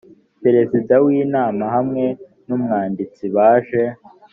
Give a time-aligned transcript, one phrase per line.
[0.43, 2.05] perezida w inama hamwe
[2.47, 3.83] n umwanditsi baje